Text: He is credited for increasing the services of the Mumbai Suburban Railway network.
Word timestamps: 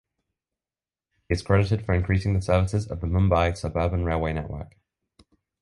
He 1.29 1.35
is 1.35 1.43
credited 1.43 1.85
for 1.85 1.93
increasing 1.93 2.33
the 2.33 2.41
services 2.41 2.87
of 2.89 3.01
the 3.01 3.05
Mumbai 3.05 3.55
Suburban 3.55 4.03
Railway 4.03 4.33
network. 4.33 4.75